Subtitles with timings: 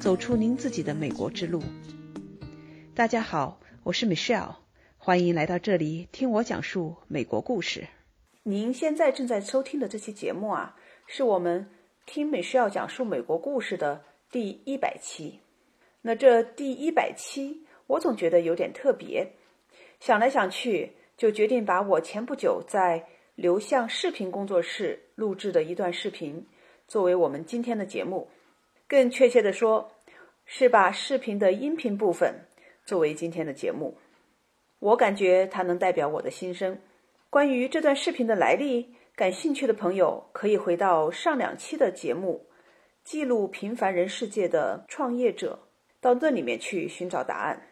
[0.00, 1.62] 走出您自己的美国之路。
[2.94, 4.56] 大家好，我是 Michelle，
[4.96, 7.86] 欢迎来到这里听我讲述美国故事。
[8.42, 10.76] 您现在正在收听的这期节目啊，
[11.06, 11.68] 是我们
[12.06, 15.40] 听 Michelle 讲述美国故事的第一百期。
[16.00, 19.34] 那这第一百期，我总觉得有点特别，
[20.00, 26.46] 想来想去，就决定把我前不久在流向视频工作室录制的一段视频，
[26.86, 28.28] 作为我们今天的节目。
[28.88, 29.92] 更确切的说，
[30.46, 32.46] 是把视频的音频部分
[32.86, 33.98] 作为今天的节目。
[34.78, 36.78] 我感觉它能代表我的心声。
[37.28, 42.46] 关于这段视频的来历，感兴趣的朋友可以回到上两期的节目
[43.04, 45.58] 《记录平凡人世界的创业者》，
[46.00, 47.68] 到那里面去寻找答案。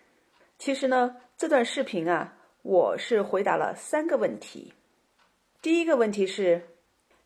[0.59, 4.75] 其实呢，这段视频啊，我是回答了三个问题。
[5.63, 6.61] 第一个问题是，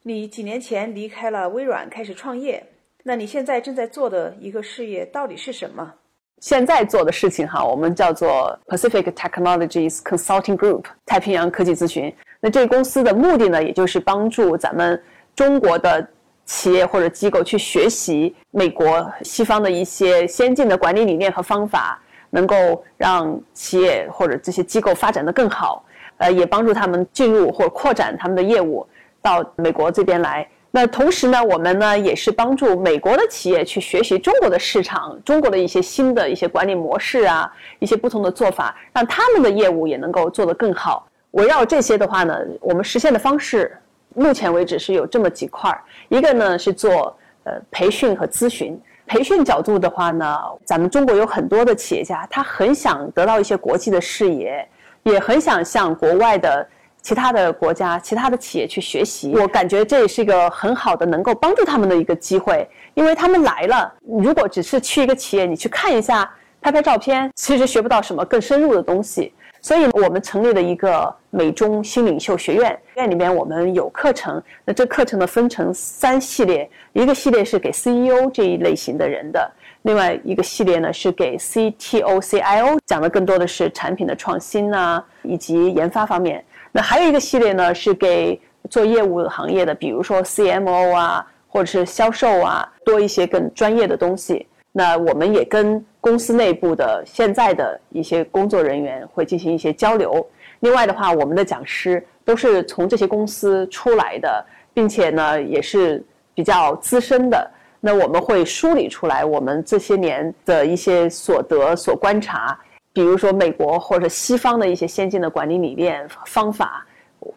[0.03, 2.65] 你几年前离开了微软开始创业，
[3.03, 5.93] 那你现在正在做的一个事业到底是什么？
[6.41, 12.15] 现在做的事情哈，我们叫做 Pacific Technologies Consulting Group 太平洋科技咨询。
[12.41, 15.03] 那这个公司的目的呢，也就是帮助咱们
[15.35, 16.07] 中国的
[16.45, 25.85] 企业或者机构去学习美国西方的一些先进的管理理念和方法，能够让企业或者这些机构发展的更好。
[26.19, 28.87] 呃，也帮助他们进入或扩展他们的业务
[29.23, 30.47] 到美国这边来。
[30.71, 41.07] 那同时呢，我们呢也是帮助美国的企业去学习中国的市场、中国的一些新的一些管理模式啊，一些不同的做法，让他们的业务也能够做得更好。
[41.33, 43.77] 围绕这些的话呢，我们实现的方式，
[44.15, 45.83] 目前为止是有这么几块儿。
[46.09, 48.81] 一个呢是做呃培训和咨询。
[49.07, 54.67] 培训角度的话呢，咱们中国有很多的企业家，他很想得到一些国际的视野。
[55.03, 56.69] 也很想向国外的
[57.03, 59.35] 其他的国家、其他的企业去学习。
[59.35, 66.31] 我感觉这也是一个很好的能够帮助他们的一个机会，因为他们来了，如果只是去一个企业，你去看一下、
[66.61, 69.33] 拍拍照片，其实学不到什么更深入的东西。
[69.63, 74.43] 所以我们成立了一个美中新领袖学院，院里面我们有课程。
[74.65, 79.51] 那这课程呢分成三系列，一个系列是给 CEO 这一类型的人的。
[79.83, 86.43] 另外一个系列呢是给 CTO、CIO 讲的，更多的是产品的创新呐，以及研发方面。
[86.73, 94.47] 那还有一个系列呢是给做业务行业的，比如说 CMO 啊，或者是销售啊，多一些更专业的东西。
[94.73, 100.25] 那我们也跟公司内部的现在的一些工作人员会进行一些交流。
[100.61, 106.01] 另外的话，我们的讲师都是从这些公司出来的，并且呢也是
[106.35, 107.51] 比较资深的。
[107.81, 112.57] 那我们会梳理出来我们这些年的一些所得、所观察，
[112.93, 116.87] 比如说美国或者西方的一些先进的管理理念方法，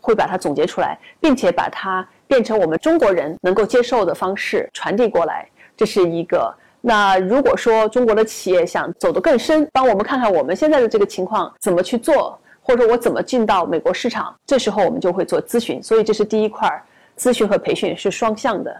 [0.01, 5.47] 会把它总结出来，并且把它变成我们中国人能够接受的方式传递过来。
[5.77, 6.53] 这是一个。
[6.85, 15.81] 那如果说中国的企业想走得更深，帮我们看看我们现在的这个情况怎么去做，或者我怎么进到美国市场，这时候我们就会做咨询。
[15.81, 16.69] 所以这是第一块，
[17.17, 18.75] 咨询和培训是双向的。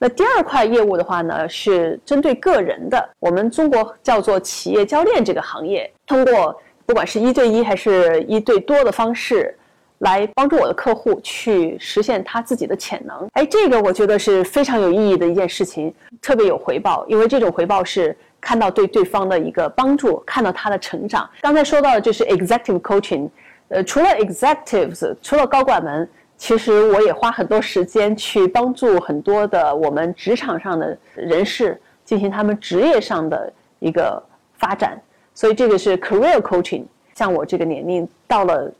[0.00, 3.08] 那第二块业务的话呢，是针对个人的。
[3.18, 9.52] 我们中国叫做企业教练这个行业，通过不管是一对一还是一对多的方式，
[9.98, 13.28] 来帮助我的客户去实现他自己的潜能。
[13.32, 15.92] 哎，这个我觉得是非常有意义的一件事情，
[16.22, 21.28] 特别有回报，因为这种回报是看到对对方的一个帮助，看到他的成长。
[21.40, 23.28] 刚才说到的就是 executive coaching，
[23.66, 26.08] 呃，除了 executives，除了高管们。
[26.38, 34.22] 其实我也花很多时间去帮助很多的我们职场上的人士进行他们职业上的一个
[34.54, 34.96] 发展，
[35.34, 36.84] 所以这个是 career coaching。
[37.14, 38.72] 像我这个年龄到了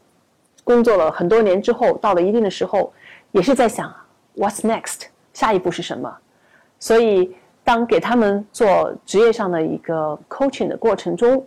[0.63, 2.93] 工作了很多年之后，到了一定的时候，
[3.33, 3.93] 也是在想
[4.37, 6.17] what's next，下一步是什么。
[6.79, 11.45] 所以当给他们做职业上的一个 coaching 的过程中，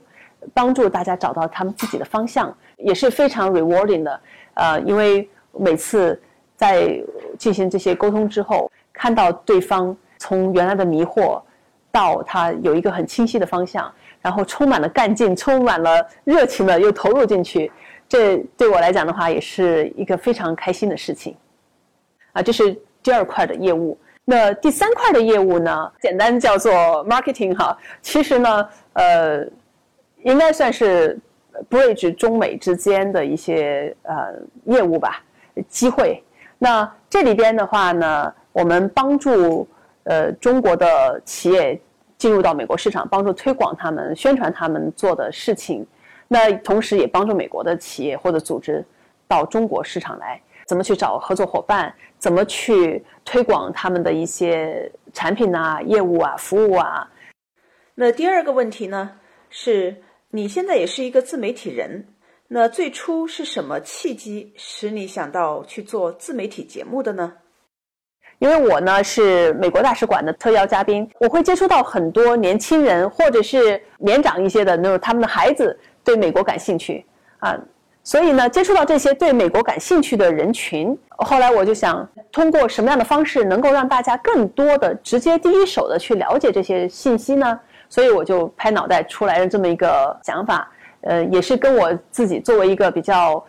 [0.53, 4.19] 帮助大家找到他们自己的方向，也是非常 rewarding 的。
[4.55, 6.19] 呃，因为每次
[6.55, 7.01] 在
[7.37, 11.41] 进行这些沟通之后，看到对方从原来的迷惑
[11.91, 17.71] 到他有一个很清晰的方向，然后充满了干劲、充满了热情的又投入进去，
[18.07, 21.35] 这对我来讲的话，也是一个非常开心的事情。
[22.33, 23.97] 啊，这是第二块的业务。
[24.23, 26.71] 那第三块的业务呢，简单叫做
[27.05, 27.75] marketing 哈。
[28.01, 29.45] 其实呢，呃，
[30.23, 31.19] 应该算是
[31.69, 34.13] bridge 中美之间的一些呃
[34.65, 35.21] 业务吧。
[35.67, 36.23] 机会，
[36.57, 39.67] 那这里边的话呢，我们帮助
[40.03, 41.79] 呃中国的企业
[42.17, 45.85] 进入到美国市场，帮助推广他们、宣传他们做的事情，
[46.27, 48.85] 那同时也帮助美国的企业或者组织
[49.27, 57.09] 到中国市场来，怎么去找合作伙伴，怎么去推广他们的一些产品啊、业务啊、服务啊。
[57.95, 59.11] 那第二个问题呢，
[59.49, 62.05] 是你现在也是一个自媒体人，
[62.53, 67.31] 那最初是什么契机使你想到去做自媒体节目的呢？
[68.39, 77.05] 因为我呢是美国大使馆的特邀嘉宾，我会接触到很多年轻人或者是年长一些的那种他们的孩子对美国感兴趣
[77.39, 77.57] 啊，
[78.03, 87.57] 所以呢接触到这些对美国感兴趣的人群，后来我就想通过什么样的方式能够让大家更多的直接第一手的去了解这些信息呢？
[87.87, 90.69] 所以我就拍脑袋出来了这么一个想法，
[91.01, 93.43] 呃，也是跟我自己作为一个比较。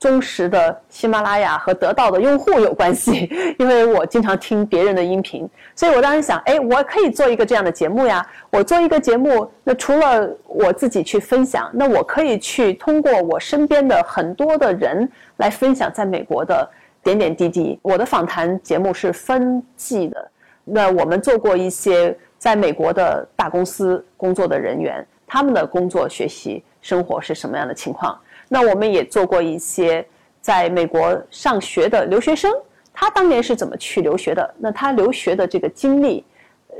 [0.00, 3.28] 忠实的喜马拉雅和得到的用户有关系，
[3.58, 5.44] 因为我经常听别人的音频，
[5.74, 8.24] 所以我当时想，哎，我可以做一个这样的节目呀。
[8.50, 16.70] 我做一个节目，那除了我自己去分享，那我可以去通过我身边的很多的人来分享在美国的
[17.02, 17.76] 点点滴滴。
[17.82, 20.30] 我的访谈节目是分季的，
[20.62, 28.18] 那我们做过一些在美国的大公司工作的人员，他们的工作、学习、生活是什么样的情况。
[28.48, 30.02] 那我们也做过一些
[30.40, 32.50] 在美国上学的留学生，
[32.94, 34.54] 他当年是怎么去留学的？
[34.56, 36.24] 那他留学的这个经历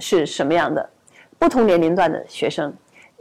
[0.01, 0.89] 是什么样的？
[1.39, 2.73] 不同年龄段的学生，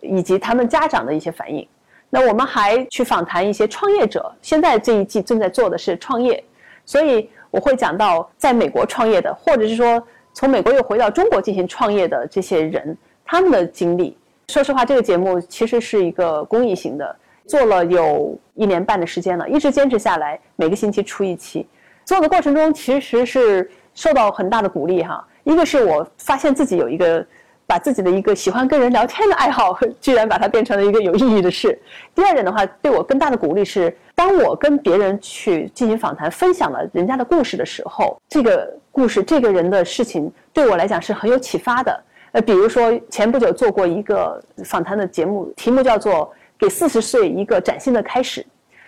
[0.02, 1.68] 以及他们家长的一些反应。
[2.10, 6.42] 那我们还去访谈一些创业者，现在这一季正在做的是创业，
[6.86, 10.02] 所以我会讲到在美国创业的，或者是说
[10.32, 14.18] 从美国又回到中国进行创业的这些人，他们的经历。
[14.54, 17.16] 说实话，这个节目其实是一个公益型的。
[17.46, 21.68] 做了有一年半的时间了，一直坚持下来，每个星期出一期。
[22.06, 25.26] 做的过程中其实是受到很大的鼓励哈。
[25.44, 27.26] 一个是我发现自己有一个
[27.66, 31.78] 把自己的一个喜欢跟人聊天的爱好，居然把它变成了一个有意义的事。
[32.16, 42.02] 第二点的话，对我更大的鼓励是，当我跟别人去进行访谈，分享了人家的故事的时候，这个故事、这个人的事情对我来讲是很有启发的。
[42.32, 46.34] 呃，比如说前不久做过一个访谈的节目，题目叫做。
[46.60, 48.44] 给四十岁一个崭新的开始，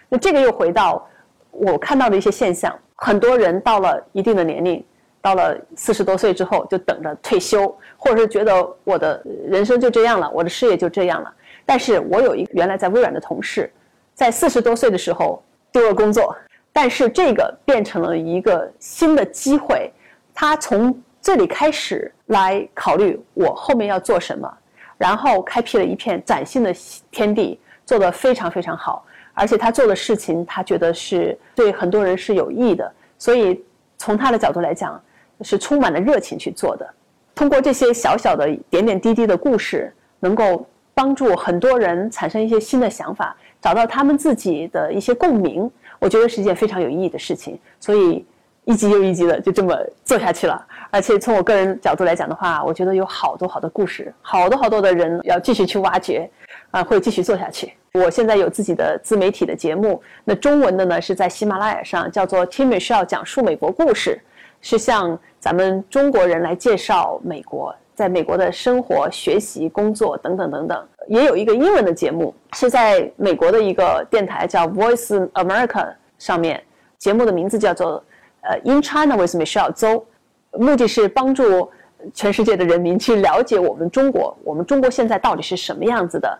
[0.09, 1.07] 那这个又回到
[1.51, 4.83] 我看到的一些现象，很多人到了一定的年龄，
[5.21, 11.31] 到了四十多岁之后就等着退休，或者是觉得我的人生就这样了，我的事业就这样了。
[11.63, 13.71] 但是我有一个原来在微软的同事，
[14.15, 15.39] 在四十多岁的时候
[15.71, 16.35] 丢了工作，
[16.73, 19.93] 但是这个变成了一个新的机会，
[20.33, 24.51] 他从这里开始来考虑我后面要做什么。
[24.97, 26.75] 然后开辟了一片崭新的
[27.09, 33.63] 天地，做得非常非常好，而且他做的事情，他觉得是对很多人是有益的，所以
[33.97, 35.01] 从他的角度来讲，
[35.39, 36.85] 是充满了热情去做的。
[37.33, 47.57] 通过这些小小的点点滴滴的故事，能够帮助很多人产生一些新的想法，找到他们自己的一些共鸣，我觉得是一件非常有意义的事情。
[47.79, 48.25] 所以
[48.69, 50.63] 一集又一集的就这么做下去了。
[50.91, 56.29] 而且从我个人角度来讲的话，我觉得有好多好多故事，好多好多的人要继续去挖掘，
[56.69, 57.73] 啊，会继续做下去。
[57.93, 64.21] 我现在有自己的自媒体的节目，那中文的呢是在喜马拉雅上，叫做 Tim Michelle 讲述美国故事，
[64.61, 70.87] 是向咱们中国人来介绍美国，在美国的生活、学习、工作等等等等。
[71.07, 76.63] 也有一个英文的节目，是在美国的一个电台叫 Voice America 上面，
[76.99, 78.03] 节目的名字叫做
[78.41, 80.05] 呃 In China with Michelle 周。
[80.53, 81.69] 目的是帮助
[82.11, 86.39] 全世界的人民去了解我们中国，我们中国现在到底是什么样子的。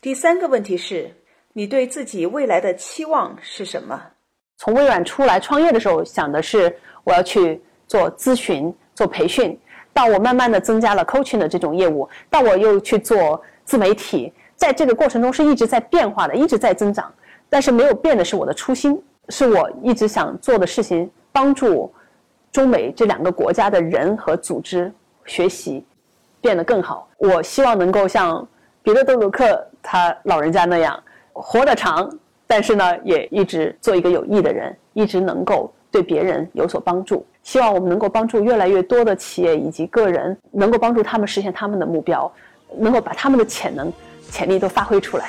[0.00, 1.08] 第三个问题是，
[1.52, 4.02] 你对自己未来的期望是什么？
[4.56, 9.56] 从微软出来创业的时候，想的是我要去做咨询、做培训，
[9.92, 17.12] 到我慢慢的增加了 coaching 的这种业务，到我又去做自媒体，在这个过程中是一直在变化的，一直在增长。
[17.48, 21.92] 但是没有变的是我的初心，是我一直想做的事情，帮助。
[22.52, 24.88] 中美这两个国家的人和组织
[25.26, 25.84] 学习
[26.40, 27.08] 变得更好。
[27.18, 28.46] 我希望能够像
[28.80, 30.96] 彼得·德鲁克他老人家那样
[31.32, 32.08] 活得长，
[32.46, 37.26] 但是呢，也一直做一个有益的人，一直能够对别人有所帮助。
[37.42, 42.32] 希望我们能够帮助越来越多的企业以及个人，能够帮助他们实现他们的目标，
[42.76, 43.92] 能够把他们的潜能、
[44.30, 45.28] 潜力都发挥出来。